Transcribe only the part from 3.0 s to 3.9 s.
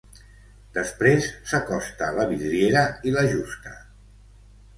i l'ajusta.